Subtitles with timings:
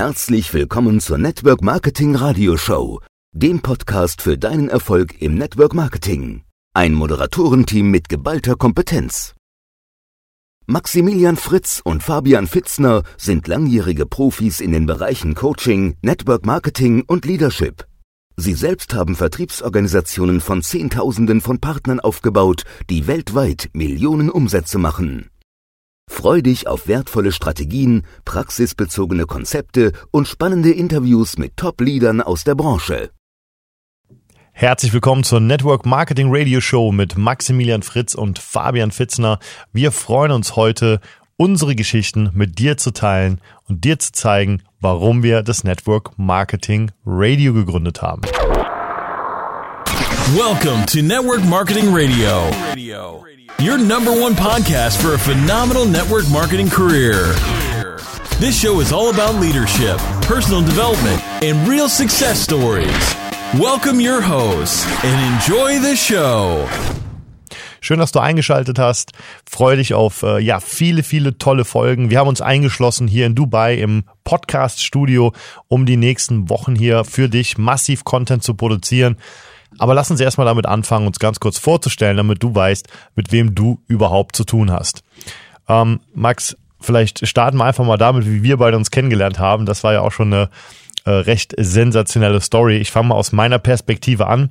[0.00, 3.00] Herzlich willkommen zur Network Marketing Radio Show,
[3.32, 6.42] dem Podcast für deinen Erfolg im Network Marketing.
[6.72, 9.34] Ein Moderatorenteam mit geballter Kompetenz.
[10.64, 17.26] Maximilian Fritz und Fabian Fitzner sind langjährige Profis in den Bereichen Coaching, Network Marketing und
[17.26, 17.86] Leadership.
[18.38, 25.28] Sie selbst haben Vertriebsorganisationen von Zehntausenden von Partnern aufgebaut, die weltweit Millionen Umsätze machen.
[26.10, 33.10] Freu dich auf wertvolle Strategien, praxisbezogene Konzepte und spannende Interviews mit Top-Leadern aus der Branche.
[34.52, 39.38] Herzlich willkommen zur Network Marketing Radio Show mit Maximilian Fritz und Fabian Fitzner.
[39.72, 41.00] Wir freuen uns heute,
[41.36, 46.90] unsere Geschichten mit dir zu teilen und dir zu zeigen, warum wir das Network Marketing
[47.06, 48.22] Radio gegründet haben.
[50.34, 52.50] Welcome to Network Marketing Radio.
[53.58, 57.34] Your number one podcast for a phenomenal network marketing career.
[58.38, 62.88] This show is all about leadership, personal development, and real success stories.
[63.54, 66.66] Welcome your hosts and enjoy the show.
[67.82, 69.12] Schön, dass du eingeschaltet hast.
[69.50, 72.08] Freue dich auf äh, ja viele, viele tolle Folgen.
[72.10, 75.32] Wir haben uns eingeschlossen hier in Dubai im Podcast-Studio,
[75.68, 79.16] um die nächsten Wochen hier für dich massiv Content zu produzieren.
[79.78, 83.54] Aber lass uns erstmal damit anfangen, uns ganz kurz vorzustellen, damit du weißt, mit wem
[83.54, 85.02] du überhaupt zu tun hast.
[85.68, 89.66] Ähm, Max, vielleicht starten wir einfach mal damit, wie wir beide uns kennengelernt haben.
[89.66, 90.50] Das war ja auch schon eine
[91.04, 92.78] äh, recht sensationelle Story.
[92.78, 94.50] Ich fange mal aus meiner Perspektive an.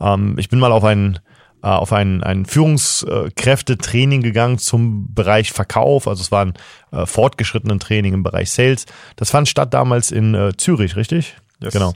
[0.00, 1.18] Ähm, ich bin mal auf ein
[1.62, 6.06] äh, auf ein, ein Führungskräftetraining gegangen zum Bereich Verkauf.
[6.06, 6.54] Also es war ein
[6.92, 8.86] äh, fortgeschrittenen Training im Bereich Sales.
[9.16, 11.34] Das fand statt damals in äh, Zürich, richtig?
[11.60, 11.72] Yes.
[11.72, 11.94] Genau.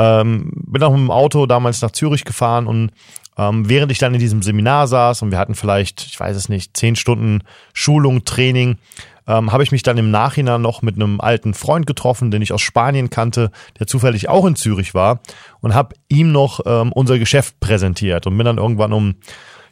[0.00, 2.90] Ähm, bin auch mit dem Auto damals nach Zürich gefahren und
[3.36, 6.48] ähm, während ich dann in diesem Seminar saß und wir hatten vielleicht, ich weiß es
[6.48, 7.42] nicht, zehn Stunden
[7.74, 8.78] Schulung, Training,
[9.26, 12.54] ähm, habe ich mich dann im Nachhinein noch mit einem alten Freund getroffen, den ich
[12.54, 15.20] aus Spanien kannte, der zufällig auch in Zürich war
[15.60, 19.16] und habe ihm noch ähm, unser Geschäft präsentiert und bin dann irgendwann um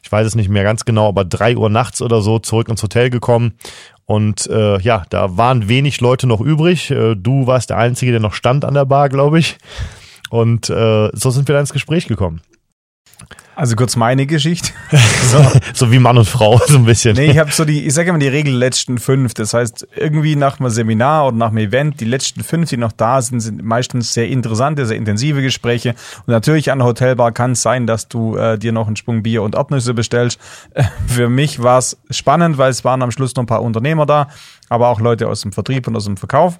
[0.01, 2.81] ich weiß es nicht mehr ganz genau, aber drei Uhr nachts oder so zurück ins
[2.83, 3.55] Hotel gekommen
[4.05, 6.89] und äh, ja, da waren wenig Leute noch übrig.
[6.89, 9.57] Äh, du warst der Einzige, der noch stand an der Bar, glaube ich.
[10.29, 12.41] Und äh, so sind wir dann ins Gespräch gekommen.
[13.59, 14.71] Also kurz meine Geschichte.
[15.31, 15.45] so.
[15.73, 17.17] so wie Mann und Frau, so ein bisschen.
[17.17, 19.33] Nee, ich habe so die, ich sage immer die Regel letzten fünf.
[19.33, 22.93] Das heißt, irgendwie nach einem Seminar oder nach einem Event, die letzten fünf, die noch
[22.93, 25.89] da sind, sind meistens sehr interessante, sehr intensive Gespräche.
[26.25, 29.23] Und natürlich an der Hotelbar kann es sein, dass du äh, dir noch einen Sprung
[29.23, 30.39] Bier und Erdnüsse bestellst.
[30.73, 34.05] Äh, für mich war es spannend, weil es waren am Schluss noch ein paar Unternehmer
[34.05, 34.29] da,
[34.69, 36.59] aber auch Leute aus dem Vertrieb und aus dem Verkauf.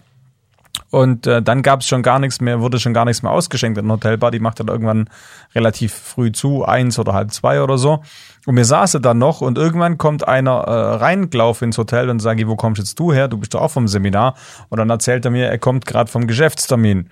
[0.91, 3.78] Und äh, dann gab es schon gar nichts mehr, wurde schon gar nichts mehr ausgeschenkt
[3.78, 4.31] in der Hotelbar.
[4.31, 5.09] Die macht dann irgendwann
[5.53, 8.02] relativ früh zu, eins oder halb zwei oder so.
[8.46, 12.19] Und mir saß er dann noch und irgendwann kommt einer äh, reingelaufen ins Hotel und
[12.19, 13.28] sage, wo kommst jetzt du her?
[13.28, 14.35] Du bist doch auch vom Seminar.
[14.69, 17.09] Und dann erzählt er mir, er kommt gerade vom Geschäftstermin.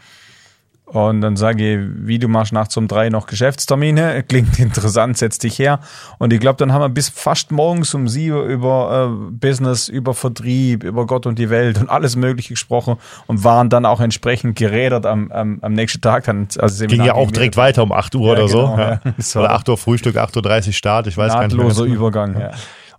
[0.88, 5.38] Und dann sage ich, wie du machst nachts um drei noch Geschäftstermine, klingt interessant, setz
[5.38, 5.82] dich her.
[6.18, 10.14] Und ich glaube, dann haben wir bis fast morgens um sieben über äh, Business, über
[10.14, 14.58] Vertrieb, über Gott und die Welt und alles Mögliche gesprochen und waren dann auch entsprechend
[14.58, 16.24] gerädert am, am, am nächsten Tag.
[16.24, 18.82] Dann, also Ging ja auch direkt weiter um 8 Uhr ja, oder genau, so.
[18.82, 19.02] Ja.
[19.04, 19.40] Ja.
[19.42, 21.66] Oder 8 Uhr Frühstück, 8.30 Uhr Start, ich weiß gar nicht mehr.
[21.66, 22.52] Nahtloser Übergang, ja.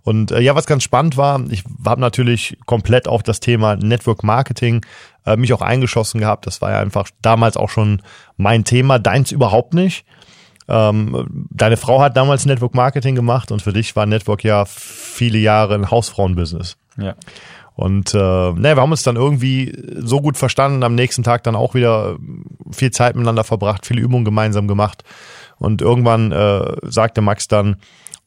[0.03, 4.23] Und äh, ja, was ganz spannend war, ich habe natürlich komplett auf das Thema Network
[4.23, 4.85] Marketing
[5.25, 6.47] äh, mich auch eingeschossen gehabt.
[6.47, 8.01] Das war ja einfach damals auch schon
[8.37, 10.05] mein Thema, deins überhaupt nicht.
[10.67, 15.39] Ähm, deine Frau hat damals Network Marketing gemacht und für dich war Network ja viele
[15.39, 16.77] Jahre ein Hausfrauenbusiness.
[16.97, 17.15] Ja.
[17.73, 21.55] Und äh, ne, wir haben uns dann irgendwie so gut verstanden, am nächsten Tag dann
[21.55, 22.17] auch wieder
[22.71, 25.03] viel Zeit miteinander verbracht, viele Übungen gemeinsam gemacht.
[25.59, 27.77] Und irgendwann äh, sagte Max dann,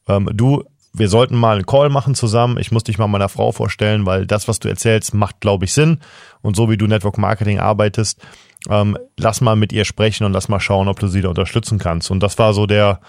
[0.07, 2.57] ähm, du, wir sollten mal einen Call machen zusammen.
[2.59, 5.73] Ich muss dich mal meiner Frau vorstellen, weil das, was du erzählst, macht, glaube ich,
[5.73, 5.99] Sinn.
[6.41, 8.21] Und so wie du Network Marketing arbeitest,
[8.69, 11.79] ähm, lass mal mit ihr sprechen und lass mal schauen, ob du sie da unterstützen
[11.79, 12.11] kannst.
[12.11, 12.99] Und das war so der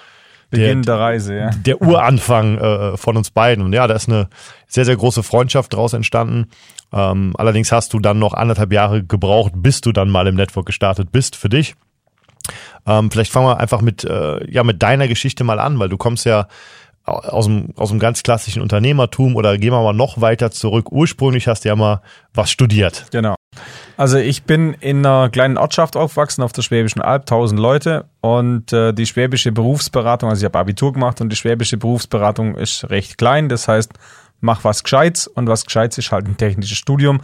[0.51, 1.51] Beginn der, der Reise, ja.
[1.51, 3.65] Der Uranfang äh, von uns beiden.
[3.65, 4.29] Und ja, da ist eine
[4.67, 6.47] sehr, sehr große Freundschaft daraus entstanden.
[6.93, 10.67] Ähm, allerdings hast du dann noch anderthalb Jahre gebraucht, bis du dann mal im Network
[10.67, 11.75] gestartet bist für dich.
[12.87, 15.97] Ähm, vielleicht fangen wir einfach mit, äh, ja, mit deiner Geschichte mal an, weil du
[15.97, 16.47] kommst ja
[17.05, 20.91] aus dem, aus dem ganz klassischen Unternehmertum oder gehen wir mal noch weiter zurück.
[20.91, 22.01] Ursprünglich hast du ja mal
[22.33, 23.07] was studiert.
[23.11, 23.35] Genau.
[23.97, 28.73] Also ich bin in einer kleinen Ortschaft aufgewachsen auf der Schwäbischen Alb, 1000 Leute und
[28.73, 33.19] äh, die schwäbische Berufsberatung, also ich habe Abitur gemacht und die schwäbische Berufsberatung ist recht
[33.19, 33.93] klein, das heißt,
[34.41, 37.21] mach was Gescheites und was Gescheites ist halt ein technisches Studium.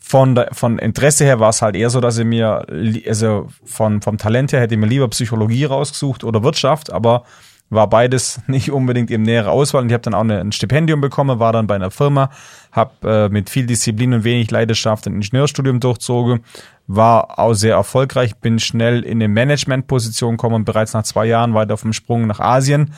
[0.00, 2.64] Von, der, von Interesse her war es halt eher so, dass ich mir,
[3.06, 7.24] also von, vom Talent her hätte ich mir lieber Psychologie rausgesucht oder Wirtschaft, aber
[7.70, 11.00] war beides nicht unbedingt eben nähere Auswahl und ich habe dann auch eine, ein Stipendium
[11.00, 12.30] bekommen, war dann bei einer Firma,
[12.72, 16.40] habe äh, mit viel Disziplin und wenig Leidenschaft ein Ingenieurstudium durchzogen,
[16.86, 21.54] war auch sehr erfolgreich, bin schnell in eine Managementposition gekommen und bereits nach zwei Jahren
[21.54, 22.94] weiter auf dem Sprung nach Asien.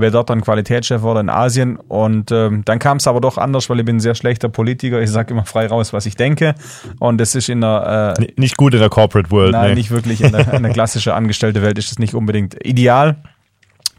[0.00, 3.68] Wer dort dann Qualitätschef wurde in Asien und ähm, dann kam es aber doch anders,
[3.68, 5.02] weil ich bin ein sehr schlechter Politiker.
[5.02, 6.54] Ich sage immer frei raus, was ich denke
[7.00, 9.52] und das ist in der äh, nicht gut in der Corporate World.
[9.52, 9.74] Nein, nee.
[9.74, 13.16] nicht wirklich in der, in der klassischen angestellte Welt ist es nicht unbedingt ideal.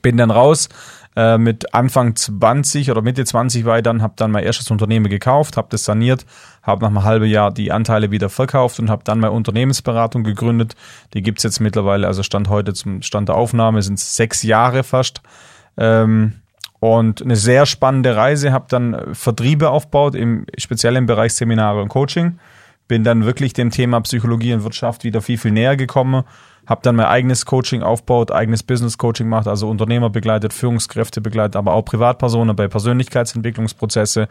[0.02, 0.70] Bin dann raus,
[1.16, 5.10] äh, mit Anfang 20 oder Mitte 20 war ich dann, habe dann mein erstes Unternehmen
[5.10, 6.26] gekauft, habe das saniert,
[6.62, 10.76] habe nach einem halben Jahr die Anteile wieder verkauft und habe dann meine Unternehmensberatung gegründet.
[11.14, 15.22] Die gibt's jetzt mittlerweile, also Stand heute zum Stand der Aufnahme sind sechs Jahre fast.
[15.78, 16.36] Ähm,
[16.80, 21.90] und eine sehr spannende Reise, habe dann Vertriebe aufgebaut, im, speziell im Bereich Seminare und
[21.90, 22.40] Coaching.
[22.90, 26.26] Bin dann wirklich dem Thema Psychologie und Wirtschaft wieder viel, viel näher gekommen
[26.70, 31.56] habe dann mein eigenes Coaching aufgebaut, eigenes Business Coaching gemacht, also Unternehmer begleitet, Führungskräfte begleitet,
[31.56, 34.28] aber auch Privatpersonen bei Persönlichkeitsentwicklungsprozesse.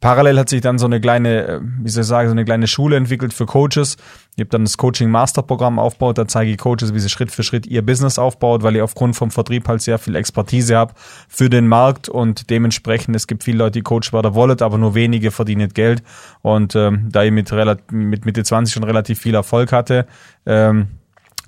[0.00, 2.66] Parallel hat sich dann so eine kleine, äh, wie soll ich sagen, so eine kleine
[2.66, 3.98] Schule entwickelt für Coaches.
[4.34, 7.30] Ich habe dann das Coaching Master Programm aufgebaut, da zeige ich Coaches, wie sie Schritt
[7.30, 10.94] für Schritt ihr Business aufbaut, weil ich aufgrund vom Vertrieb halt sehr viel Expertise habe
[11.28, 14.94] für den Markt und dementsprechend, es gibt viele Leute, die Coach werden wollen, aber nur
[14.94, 16.02] wenige verdienen Geld.
[16.40, 17.52] Und ähm, da ich mit,
[17.90, 20.06] mit Mitte 20 schon relativ viel Erfolg hatte,
[20.46, 20.88] ähm,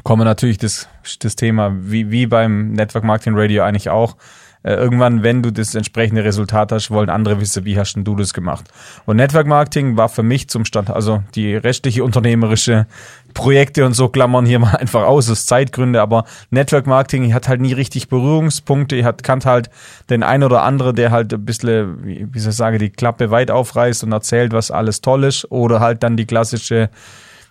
[0.03, 0.89] kommen natürlich das,
[1.21, 4.17] das Thema, wie, wie beim Network Marketing Radio eigentlich auch.
[4.63, 8.15] Äh, irgendwann, wenn du das entsprechende Resultat hast, wollen andere wissen, wie hast denn du
[8.15, 8.65] das gemacht?
[9.07, 12.87] Und Network Marketing war für mich zum Stand, also die restliche unternehmerische
[13.35, 17.61] Projekte und so klammern hier mal einfach aus, aus Zeitgründe, aber Network Marketing hat halt
[17.61, 19.71] nie richtig Berührungspunkte, ich hat, kannt halt
[20.11, 23.51] den ein oder andere, der halt ein bisschen, wie soll ich sagen, die Klappe weit
[23.51, 26.91] aufreißt und erzählt, was alles toll ist, oder halt dann die klassische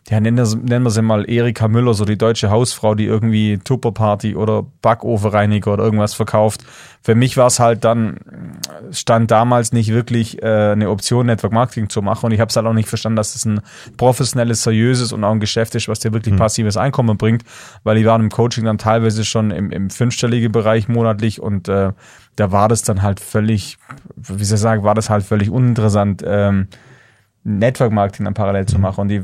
[0.09, 3.59] ja, nennen, das, nennen wir sie mal Erika Müller, so die deutsche Hausfrau, die irgendwie
[3.59, 6.65] Tupperparty oder Backofenreiniger oder irgendwas verkauft.
[7.03, 8.19] Für mich war es halt dann,
[8.92, 12.25] stand damals nicht wirklich äh, eine Option, Network Marketing zu machen.
[12.25, 13.62] Und ich habe es halt auch nicht verstanden, dass es ein
[13.95, 16.39] professionelles, seriöses und auch ein Geschäft ist, was dir wirklich mhm.
[16.39, 17.44] passives Einkommen bringt,
[17.83, 21.94] weil die waren im Coaching dann teilweise schon im, im fünfstelligen Bereich monatlich und äh,
[22.36, 23.77] da war das dann halt völlig,
[24.15, 26.24] wie soll ich sagen, war das halt völlig uninteressant.
[26.25, 26.68] Ähm,
[27.44, 28.81] Network Marketing dann parallel zu mhm.
[28.81, 29.01] machen.
[29.01, 29.21] Und ich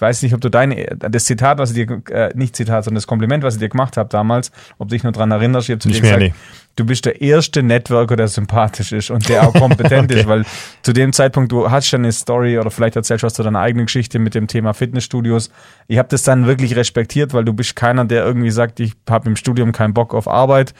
[0.00, 3.06] weiß nicht, ob du deine, das Zitat, was ich dir, äh, nicht Zitat, sondern das
[3.06, 5.80] Kompliment, was ich dir gemacht habe damals, ob du dich nur dran erinnerst, ich habe
[5.80, 6.34] zu nicht dir gesagt, nee.
[6.76, 10.20] du bist der erste Networker, der sympathisch ist und der auch kompetent okay.
[10.20, 10.44] ist, weil
[10.82, 14.18] zu dem Zeitpunkt, du hast schon eine Story oder vielleicht erzählst du deiner eigenen Geschichte
[14.18, 15.50] mit dem Thema Fitnessstudios.
[15.88, 19.28] Ich habe das dann wirklich respektiert, weil du bist keiner, der irgendwie sagt, ich habe
[19.28, 20.74] im Studium keinen Bock auf Arbeit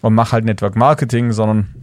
[0.00, 1.81] und mach halt Network Marketing, sondern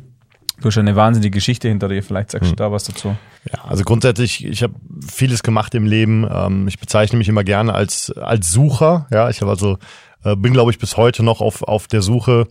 [0.62, 2.58] Du hast eine wahnsinnige Geschichte hinter dir, vielleicht sagst du hm.
[2.58, 3.16] da was dazu.
[3.52, 4.74] Ja, also grundsätzlich, ich habe
[5.08, 6.28] vieles gemacht im Leben.
[6.30, 9.08] Ähm, ich bezeichne mich immer gerne als, als Sucher.
[9.12, 9.78] Ja, ich habe also,
[10.24, 12.48] äh, bin glaube ich bis heute noch auf, auf der Suche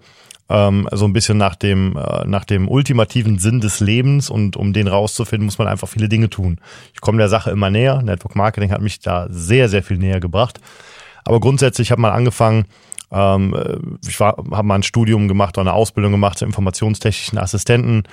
[0.48, 4.72] ähm, so ein bisschen nach dem, äh, nach dem ultimativen Sinn des Lebens und um
[4.72, 6.58] den rauszufinden, muss man einfach viele Dinge tun.
[6.94, 8.00] Ich komme der Sache immer näher.
[8.02, 10.60] Network Marketing hat mich da sehr, sehr viel näher gebracht.
[11.24, 12.64] Aber grundsätzlich habe mal angefangen,
[13.10, 18.04] ähm, ich habe mal ein Studium gemacht oder eine Ausbildung gemacht zur informationstechnischen Assistenten.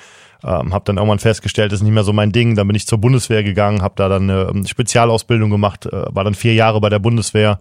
[0.43, 2.55] Ähm, habe dann irgendwann festgestellt, das ist nicht mehr so mein Ding.
[2.55, 6.23] Dann bin ich zur Bundeswehr gegangen, habe da dann eine ähm, Spezialausbildung gemacht, äh, war
[6.23, 7.59] dann vier Jahre bei der Bundeswehr,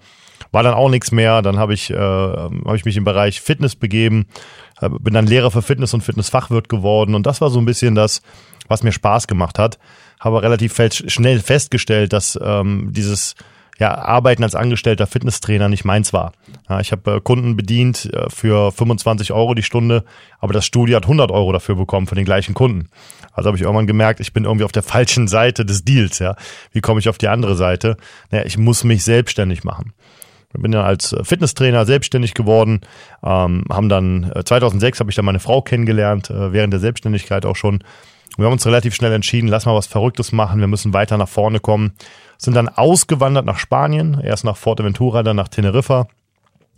[0.53, 1.43] war dann auch nichts mehr.
[1.43, 4.27] Dann habe ich, äh, hab ich mich im Bereich Fitness begeben,
[4.81, 8.23] bin dann Lehrer für Fitness und Fitnessfachwirt geworden und das war so ein bisschen das,
[8.67, 9.79] was mir Spaß gemacht hat.
[10.19, 13.37] Habe relativ schnell festgestellt, dass ähm, dieses
[13.79, 16.33] ja, Arbeiten als angestellter Fitnesstrainer nicht meins war.
[16.69, 20.05] Ja, ich habe äh, Kunden bedient äh, für 25 Euro die Stunde,
[20.39, 22.89] aber das Studio hat 100 Euro dafür bekommen für den gleichen Kunden.
[23.33, 26.21] Also habe ich irgendwann gemerkt, ich bin irgendwie auf der falschen Seite des Deals.
[26.21, 26.37] Ja,
[26.73, 27.97] Wie komme ich auf die andere Seite?
[28.31, 29.93] Naja, ich muss mich selbstständig machen.
[30.57, 32.83] Bin dann als äh, Fitnesstrainer selbstständig geworden,
[33.25, 37.57] ähm, haben dann 2006 habe ich dann meine Frau kennengelernt, äh, während der Selbstständigkeit auch
[37.57, 37.83] schon.
[38.37, 41.29] Wir haben uns relativ schnell entschieden, lass mal was Verrücktes machen, wir müssen weiter nach
[41.29, 41.93] vorne kommen
[42.39, 46.07] sind dann ausgewandert nach Spanien, erst nach Forteventura, dann nach Teneriffa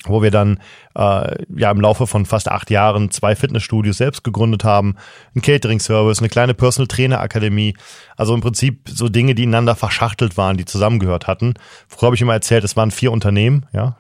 [0.04, 0.60] wo wir dann
[0.94, 4.96] äh, ja im Laufe von fast acht Jahren zwei Fitnessstudios selbst gegründet haben,
[5.34, 7.74] ein Catering-Service, eine kleine Personal Trainer Akademie,
[8.16, 11.54] also im Prinzip so Dinge, die ineinander verschachtelt waren, die zusammengehört hatten.
[11.88, 13.66] Früher habe ich immer erzählt, es waren vier Unternehmen.
[13.72, 13.96] Ja,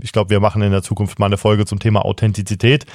[0.00, 2.86] ich glaube, wir machen in der Zukunft mal eine Folge zum Thema Authentizität.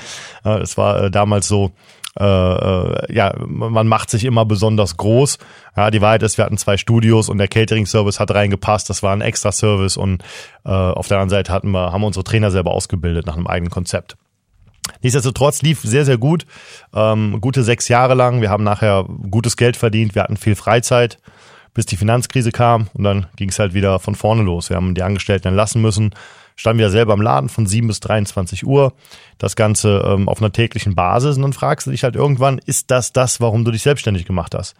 [0.43, 1.71] Äh, es war äh, damals so,
[2.17, 5.37] äh, ja, man macht sich immer besonders groß.
[5.75, 8.89] Ja, die Wahrheit ist, wir hatten zwei Studios und der Catering-Service hat reingepasst.
[8.89, 10.23] Das war ein extra Service und
[10.65, 13.47] äh, auf der anderen Seite hatten wir, haben wir unsere Trainer selber ausgebildet nach einem
[13.47, 14.17] eigenen Konzept.
[15.01, 16.45] Nichtsdestotrotz lief sehr, sehr gut.
[16.93, 18.41] Ähm, gute sechs Jahre lang.
[18.41, 20.15] Wir haben nachher gutes Geld verdient.
[20.15, 21.19] Wir hatten viel Freizeit,
[21.73, 22.87] bis die Finanzkrise kam.
[22.93, 24.69] Und dann ging es halt wieder von vorne los.
[24.69, 26.11] Wir haben die Angestellten entlassen müssen
[26.59, 28.91] standen wir selber im Laden von 7 bis 23 Uhr.
[29.37, 31.37] Das Ganze ähm, auf einer täglichen Basis.
[31.37, 34.53] Und dann fragst du dich halt irgendwann, ist das das, warum du dich selbstständig gemacht
[34.53, 34.75] hast?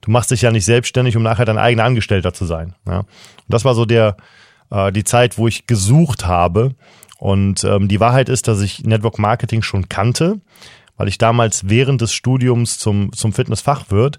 [0.00, 2.74] Du machst dich ja nicht selbstständig, um nachher dein eigener Angestellter zu sein.
[2.84, 2.98] Ja?
[2.98, 3.06] Und
[3.46, 4.16] das war so der,
[4.70, 6.74] äh, die Zeit, wo ich gesucht habe.
[7.20, 10.40] Und ähm, die Wahrheit ist, dass ich Network Marketing schon kannte,
[10.96, 14.18] weil ich damals während des Studiums zum, zum Fitnessfachwirt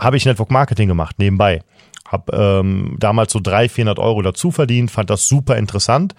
[0.00, 1.62] habe ich Network Marketing gemacht, nebenbei.
[2.06, 6.14] Hab ähm, damals so 300, 400 Euro dazu verdient, fand das super interessant.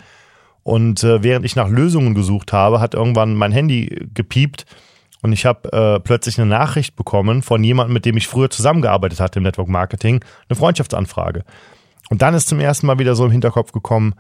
[0.68, 4.66] Und äh, während ich nach Lösungen gesucht habe, hat irgendwann mein Handy gepiept
[5.22, 9.22] und ich habe äh, plötzlich eine Nachricht bekommen von jemandem, mit dem ich früher zusammengearbeitet
[9.22, 10.20] hatte im Network Marketing,
[10.50, 11.46] eine Freundschaftsanfrage.
[12.10, 14.16] Und dann ist zum ersten Mal wieder so im Hinterkopf gekommen,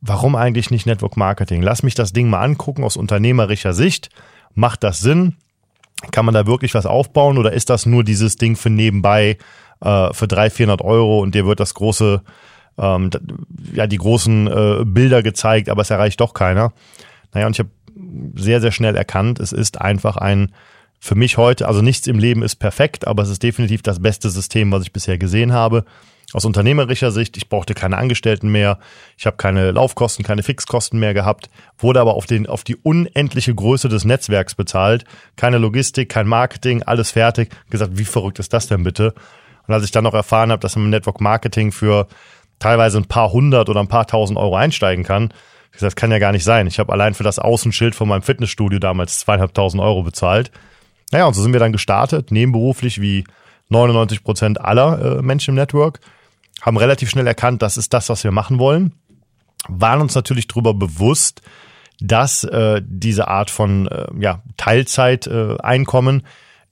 [0.00, 1.60] warum eigentlich nicht Network Marketing?
[1.60, 4.10] Lass mich das Ding mal angucken aus unternehmerischer Sicht.
[4.54, 5.38] Macht das Sinn?
[6.12, 9.38] Kann man da wirklich was aufbauen oder ist das nur dieses Ding für nebenbei
[9.80, 12.22] äh, für 300, 400 Euro und dir wird das große,
[12.80, 13.10] ähm,
[13.74, 16.72] ja, die großen äh, Bilder gezeigt, aber es erreicht doch keiner.
[17.32, 17.70] Naja, und ich habe
[18.34, 20.52] sehr, sehr schnell erkannt, es ist einfach ein
[21.02, 24.28] für mich heute, also nichts im Leben ist perfekt, aber es ist definitiv das beste
[24.28, 25.86] System, was ich bisher gesehen habe.
[26.32, 28.78] Aus unternehmerischer Sicht, ich brauchte keine Angestellten mehr,
[29.16, 33.54] ich habe keine Laufkosten, keine Fixkosten mehr gehabt, wurde aber auf, den, auf die unendliche
[33.54, 35.04] Größe des Netzwerks bezahlt.
[35.36, 37.50] Keine Logistik, kein Marketing, alles fertig.
[37.70, 39.14] Gesagt, wie verrückt ist das denn bitte?
[39.66, 42.06] Und als ich dann noch erfahren habe, dass im Network Marketing für
[42.60, 45.32] teilweise ein paar hundert oder ein paar tausend Euro einsteigen kann,
[45.70, 46.66] ich gesagt, das kann ja gar nicht sein.
[46.66, 50.50] Ich habe allein für das Außenschild von meinem Fitnessstudio damals zweieinhalbtausend Euro bezahlt.
[51.12, 53.24] Naja, und so sind wir dann gestartet, nebenberuflich wie
[53.68, 56.00] 99 Prozent aller äh, Menschen im Network,
[56.60, 58.92] haben relativ schnell erkannt, das ist das, was wir machen wollen,
[59.68, 61.40] waren uns natürlich darüber bewusst,
[62.00, 66.24] dass äh, diese Art von äh, ja, Teilzeiteinkommen äh,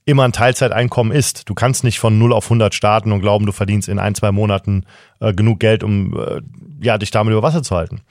[0.09, 1.49] immer ein Teilzeiteinkommen ist.
[1.49, 4.31] Du kannst nicht von 0 auf 100 starten und glauben, du verdienst in ein, zwei
[4.31, 4.85] Monaten
[5.19, 6.41] äh, genug Geld, um äh,
[6.81, 8.01] ja, dich damit über Wasser zu halten.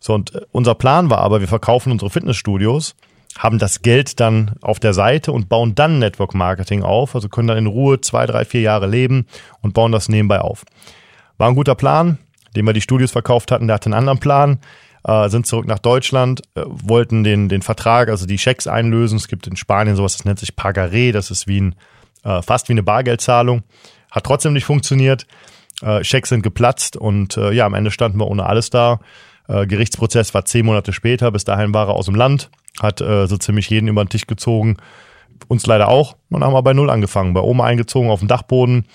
[0.00, 2.94] So, und äh, unser Plan war aber, wir verkaufen unsere Fitnessstudios,
[3.38, 7.48] haben das Geld dann auf der Seite und bauen dann Network Marketing auf, also können
[7.48, 9.26] dann in Ruhe zwei, drei, vier Jahre leben
[9.60, 10.64] und bauen das nebenbei auf.
[11.38, 12.18] War ein guter Plan,
[12.54, 14.60] den wir die Studios verkauft hatten, der hatte einen anderen Plan
[15.04, 19.16] äh, sind zurück nach Deutschland, äh, wollten den, den Vertrag, also die Schecks einlösen.
[19.16, 21.74] Es gibt in Spanien sowas, das nennt sich Pagaré, das ist wie ein,
[22.24, 23.62] äh, fast wie eine Bargeldzahlung.
[24.10, 25.26] Hat trotzdem nicht funktioniert.
[25.82, 29.00] Äh, Schecks sind geplatzt und äh, ja, am Ende standen wir ohne alles da.
[29.48, 33.36] Äh, Gerichtsprozess war zehn Monate später, bis dahin war er aus dem Land, hat so
[33.36, 34.78] ziemlich jeden über den Tisch gezogen
[35.48, 37.34] uns leider auch und haben wir bei Null angefangen.
[37.34, 38.86] Bei Oma eingezogen auf dem Dachboden,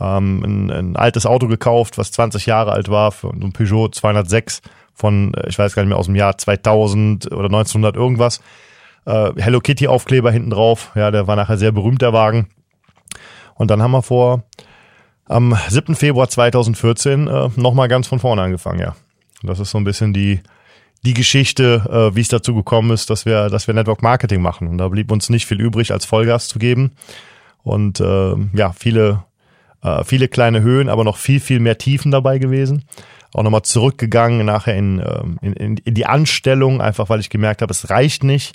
[0.00, 4.62] ähm, ein, ein, altes Auto gekauft, was 20 Jahre alt war, für ein Peugeot 206
[4.98, 8.40] von, äh, ich weiß gar nicht mehr, aus dem Jahr 2000 oder 1900 irgendwas.
[9.06, 10.90] Äh, Hello Kitty Aufkleber hinten drauf.
[10.94, 12.48] Ja, der war nachher sehr berühmt, der Wagen.
[13.54, 14.42] Und dann haben wir vor
[15.26, 15.94] am 7.
[15.94, 18.96] Februar 2014 äh, nochmal ganz von vorne angefangen, ja.
[19.42, 20.40] Und das ist so ein bisschen die,
[21.04, 24.66] die Geschichte, äh, wie es dazu gekommen ist, dass wir, dass wir Network Marketing machen.
[24.66, 26.92] Und da blieb uns nicht viel übrig, als Vollgas zu geben.
[27.62, 29.24] Und äh, ja, viele,
[29.82, 32.84] äh, viele kleine Höhen, aber noch viel, viel mehr Tiefen dabei gewesen
[33.34, 37.62] auch nochmal zurückgegangen nachher in, ähm, in, in, in die Anstellung, einfach weil ich gemerkt
[37.62, 38.54] habe, es reicht nicht.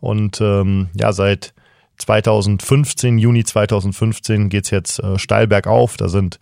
[0.00, 1.54] Und ähm, ja, seit
[1.98, 5.96] 2015, Juni 2015 geht's jetzt äh, steil bergauf.
[5.96, 6.38] Da sind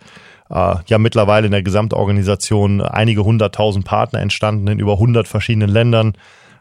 [0.50, 6.14] äh, ja mittlerweile in der Gesamtorganisation einige hunderttausend Partner entstanden in über hundert verschiedenen Ländern.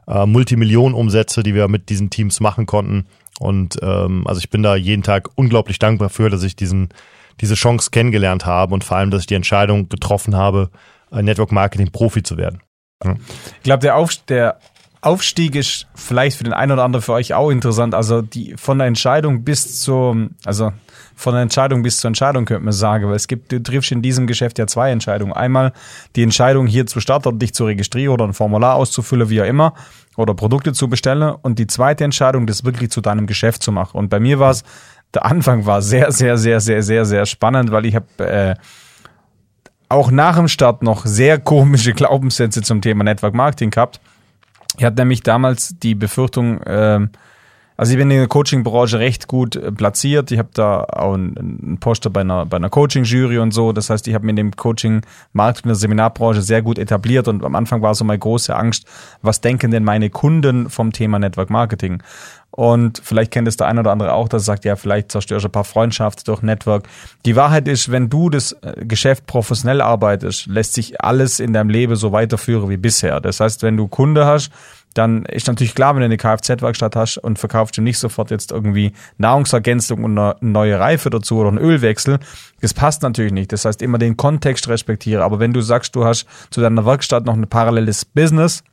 [0.07, 3.05] Äh, Multimillionen Umsätze, die wir mit diesen Teams machen konnten.
[3.39, 6.89] Und ähm, also ich bin da jeden Tag unglaublich dankbar für, dass ich diesen
[7.41, 10.69] diese Chance kennengelernt habe und vor allem, dass ich die Entscheidung getroffen habe,
[11.11, 12.61] Network Marketing Profi zu werden.
[13.03, 14.59] Ich glaube, der, Auf, der
[15.01, 17.95] Aufstieg ist vielleicht für den einen oder anderen für euch auch interessant.
[17.95, 20.73] Also die von der Entscheidung bis zur, also
[21.15, 24.01] von der Entscheidung bis zur Entscheidung könnte man sagen, weil es gibt, du triffst in
[24.01, 25.31] diesem Geschäft ja zwei Entscheidungen.
[25.31, 25.71] Einmal
[26.17, 29.73] die Entscheidung hier zu starten dich zu registrieren oder ein Formular auszufüllen, wie auch immer,
[30.17, 31.33] oder Produkte zu bestellen.
[31.41, 33.97] Und die zweite Entscheidung, das wirklich zu deinem Geschäft zu machen.
[33.97, 34.63] Und bei mir war es,
[35.13, 38.55] der Anfang war sehr, sehr, sehr, sehr, sehr, sehr spannend, weil ich habe äh,
[39.89, 43.99] auch nach dem Start noch sehr komische Glaubenssätze zum Thema Network Marketing gehabt.
[44.77, 47.07] Ich hatte nämlich damals die Befürchtung, äh,
[47.79, 50.31] also ich bin in der Coaching-Branche recht gut äh, platziert.
[50.31, 53.71] Ich habe da auch einen Poster bei einer, bei einer Coaching-Jury und so.
[53.71, 57.41] Das heißt, ich habe mir in dem Coaching-Markt, in der Seminarbranche sehr gut etabliert und
[57.45, 58.85] am Anfang war so meine große Angst,
[59.21, 62.03] was denken denn meine Kunden vom Thema Network Marketing?
[62.51, 65.47] Und vielleicht kennt es der eine oder andere auch, dass sagt, ja, vielleicht zerstörst du
[65.47, 66.89] ein paar Freundschaften durch Network.
[67.25, 71.69] Die Wahrheit ist, wenn du das äh, Geschäft professionell arbeitest, lässt sich alles in deinem
[71.69, 73.21] Leben so weiterführen wie bisher.
[73.21, 74.51] Das heißt, wenn du Kunde hast,
[74.93, 78.51] dann ist natürlich klar, wenn du eine Kfz-Werkstatt hast und verkaufst du nicht sofort jetzt
[78.51, 82.19] irgendwie Nahrungsergänzung und eine neue Reife dazu oder einen Ölwechsel,
[82.61, 83.51] das passt natürlich nicht.
[83.51, 85.23] Das heißt, immer den Kontext respektiere.
[85.23, 88.63] Aber wenn du sagst, du hast zu deiner Werkstatt noch ein paralleles Business,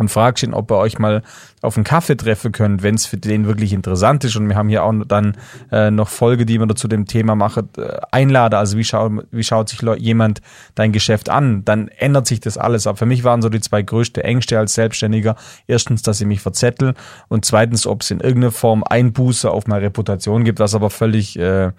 [0.00, 1.22] und fragst ihn, ob ihr euch mal
[1.60, 4.34] auf einen Kaffee treffen könnt, wenn es für den wirklich interessant ist.
[4.34, 5.36] Und wir haben hier auch dann
[5.70, 8.56] äh, noch Folge, die wir da zu dem Thema machen, äh, einlade.
[8.56, 10.40] Also wie, schau, wie schaut sich jemand
[10.74, 11.64] dein Geschäft an?
[11.66, 12.86] Dann ändert sich das alles.
[12.86, 15.36] Aber für mich waren so die zwei größte Ängste als Selbstständiger.
[15.66, 16.94] Erstens, dass ich mich verzettel
[17.28, 21.38] und zweitens, ob es in irgendeiner Form Einbuße auf meine Reputation gibt, was aber völlig,
[21.38, 21.72] äh,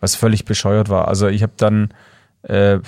[0.00, 1.06] was völlig bescheuert war.
[1.06, 1.92] Also ich habe dann
[2.44, 2.78] äh,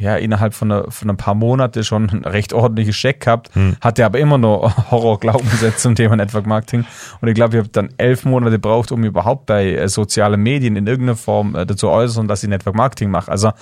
[0.00, 3.76] ja innerhalb von, einer, von ein paar Monate schon ein recht ordentliches Scheck gehabt, hm.
[3.80, 6.84] hatte aber immer noch Horror-Glaubenssätze zum Thema Network Marketing.
[7.20, 10.76] Und ich glaube, ich habe dann elf Monate gebraucht, um überhaupt bei äh, sozialen Medien
[10.76, 13.30] in irgendeiner Form äh, dazu äußern, dass ich Network Marketing mache.
[13.30, 13.52] Also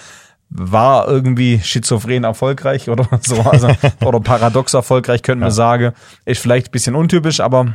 [0.51, 3.69] war irgendwie schizophren erfolgreich oder so, also,
[4.05, 5.93] oder paradox erfolgreich, könnte man sagen.
[6.25, 7.75] Ist vielleicht ein bisschen untypisch, aber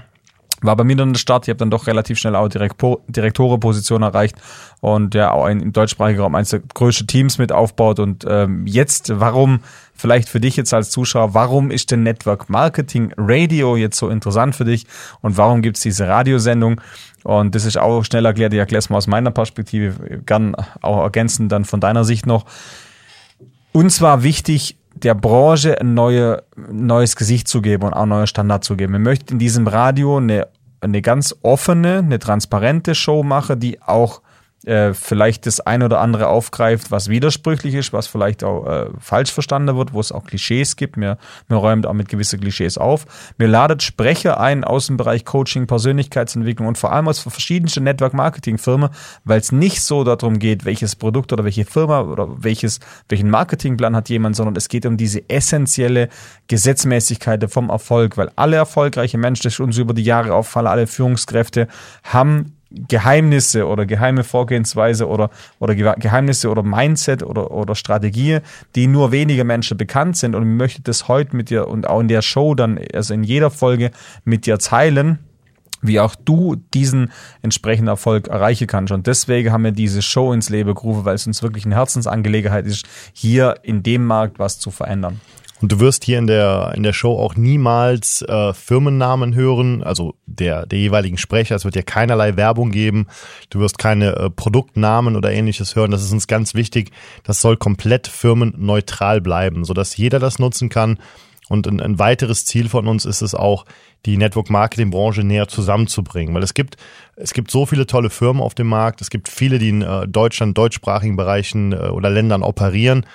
[0.64, 1.46] war bei mir dann der Start.
[1.46, 4.36] Ich habe dann doch relativ schnell auch Direktorenposition erreicht
[4.82, 8.00] und ja auch ein, im deutschsprachigen Raum eines der größten Teams mit aufbaut.
[8.00, 9.60] Und ähm, jetzt, warum,
[9.94, 14.56] vielleicht für dich jetzt als Zuschauer, warum ist denn Network Marketing Radio jetzt so interessant
[14.56, 14.86] für dich
[15.22, 16.82] und warum gibt's diese Radiosendung?
[17.24, 21.02] Und das ist auch schnell erklärt, ich erkläre es mal aus meiner Perspektive, gern auch
[21.04, 22.46] ergänzen dann von deiner Sicht noch.
[23.72, 28.64] Uns war wichtig, der Branche ein neue, neues Gesicht zu geben und auch neue Standard
[28.64, 28.94] zu geben.
[28.94, 30.48] Wir möchten in diesem Radio eine,
[30.82, 34.22] eine ganz offene, eine transparente Show machen, die auch
[34.66, 39.32] äh, vielleicht das ein oder andere aufgreift, was widersprüchlich ist, was vielleicht auch äh, falsch
[39.32, 40.98] verstanden wird, wo es auch Klischees gibt.
[40.98, 41.18] Wir,
[41.48, 43.06] wir räumen auch mit gewissen Klischees auf.
[43.38, 48.90] Wir laden Sprecher ein aus dem Bereich Coaching, Persönlichkeitsentwicklung und vor allem aus verschiedensten Network-Marketing-Firmen,
[49.24, 52.80] weil es nicht so darum geht, welches Produkt oder welche Firma oder welches,
[53.10, 56.10] welchen Marketingplan hat jemand, sondern es geht um diese essentielle
[56.48, 60.88] Gesetzmäßigkeit vom Erfolg, weil alle erfolgreiche Menschen, das ist uns über die Jahre auffallen, alle
[60.88, 61.68] Führungskräfte
[62.04, 68.40] haben Geheimnisse oder geheime Vorgehensweise oder, oder Geheimnisse oder Mindset oder, oder Strategie,
[68.76, 72.00] die nur wenige Menschen bekannt sind und ich möchte das heute mit dir und auch
[72.00, 73.92] in der Show dann, also in jeder Folge
[74.24, 75.20] mit dir teilen,
[75.84, 77.12] wie auch du diesen
[77.42, 78.92] entsprechenden Erfolg erreichen kannst.
[78.94, 82.66] Und deswegen haben wir diese Show ins Leben gerufen, weil es uns wirklich eine Herzensangelegenheit
[82.66, 85.20] ist, hier in dem Markt was zu verändern.
[85.64, 90.16] Und du wirst hier in der, in der Show auch niemals äh, Firmennamen hören, also
[90.26, 91.56] der, der jeweiligen Sprecher.
[91.56, 93.08] Es wird dir keinerlei Werbung geben.
[93.50, 95.92] Du wirst keine äh, Produktnamen oder ähnliches hören.
[95.92, 96.92] Das ist uns ganz wichtig.
[97.24, 100.98] Das soll komplett firmenneutral bleiben, sodass jeder das nutzen kann.
[101.48, 103.64] Und ein, ein weiteres Ziel von uns ist es auch,
[104.06, 106.76] die Network Marketing Branche näher zusammenzubringen, weil es gibt
[107.16, 110.10] es gibt so viele tolle Firmen auf dem Markt, es gibt viele, die in äh,
[110.10, 113.06] Deutschland deutschsprachigen Bereichen äh, oder Ländern operieren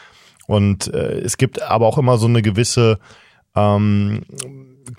[0.48, 2.98] und äh, es gibt aber auch immer so eine gewisse
[3.54, 4.22] ähm,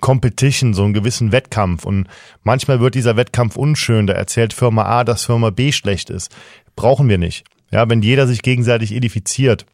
[0.00, 1.84] Competition, so einen gewissen Wettkampf.
[1.84, 2.06] Und
[2.44, 4.06] manchmal wird dieser Wettkampf unschön.
[4.06, 6.32] Da erzählt Firma A, dass Firma B schlecht ist.
[6.76, 7.44] Brauchen wir nicht.
[7.72, 9.66] Ja, wenn jeder sich gegenseitig edifiziert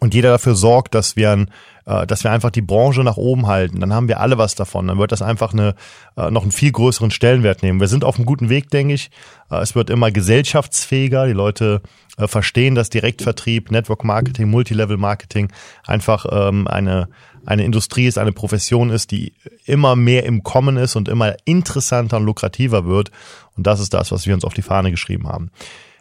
[0.00, 1.50] und jeder dafür sorgt, dass wir ein
[1.86, 4.86] äh, dass wir einfach die Branche nach oben halten, dann haben wir alle was davon.
[4.86, 5.74] Dann wird das einfach eine,
[6.16, 7.78] äh, noch einen viel größeren Stellenwert nehmen.
[7.78, 9.10] Wir sind auf einem guten Weg, denke ich.
[9.50, 11.26] Äh, es wird immer gesellschaftsfähiger.
[11.26, 11.82] Die Leute
[12.16, 15.52] verstehen, dass Direktvertrieb, Network Marketing, Multilevel Marketing
[15.84, 17.08] einfach ähm, eine
[17.46, 19.34] eine Industrie ist, eine Profession ist, die
[19.66, 23.10] immer mehr im Kommen ist und immer interessanter und lukrativer wird.
[23.56, 25.50] Und das ist das, was wir uns auf die Fahne geschrieben haben.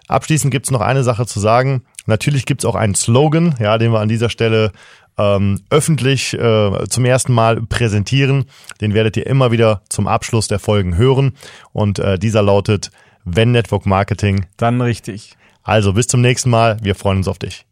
[0.07, 1.83] Abschließend gibt es noch eine Sache zu sagen.
[2.05, 4.71] Natürlich gibt es auch einen Slogan, ja, den wir an dieser Stelle
[5.17, 8.45] ähm, öffentlich äh, zum ersten Mal präsentieren.
[8.81, 11.33] Den werdet ihr immer wieder zum Abschluss der Folgen hören.
[11.71, 12.91] Und äh, dieser lautet,
[13.23, 14.45] wenn Network Marketing.
[14.57, 15.35] Dann richtig.
[15.61, 16.77] Also bis zum nächsten Mal.
[16.81, 17.65] Wir freuen uns auf dich.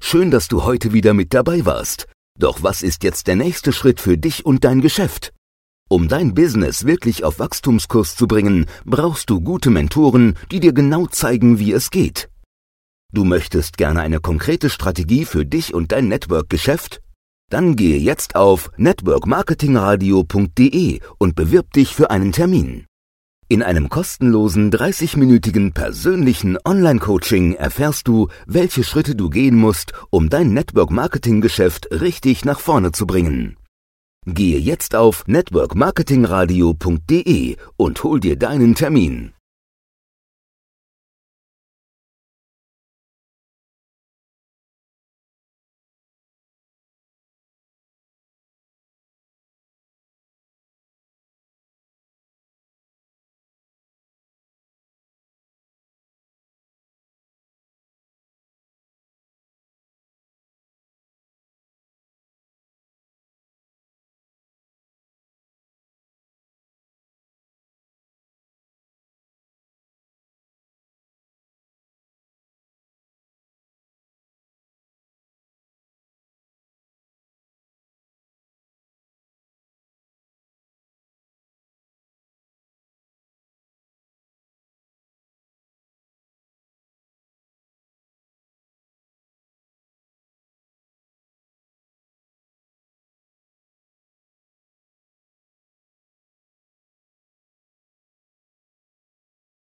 [0.00, 2.08] Schön, dass du heute wieder mit dabei warst.
[2.38, 5.32] Doch was ist jetzt der nächste Schritt für dich und dein Geschäft?
[5.88, 11.06] Um dein Business wirklich auf Wachstumskurs zu bringen, brauchst du gute Mentoren, die dir genau
[11.06, 12.31] zeigen, wie es geht.
[13.14, 17.02] Du möchtest gerne eine konkrete Strategie für dich und dein Network-Geschäft?
[17.50, 22.86] Dann gehe jetzt auf networkmarketingradio.de und bewirb dich für einen Termin.
[23.48, 30.54] In einem kostenlosen 30-minütigen persönlichen Online-Coaching erfährst du, welche Schritte du gehen musst, um dein
[30.54, 33.58] Network-Marketing-Geschäft richtig nach vorne zu bringen.
[34.24, 39.34] Gehe jetzt auf networkmarketingradio.de und hol dir deinen Termin.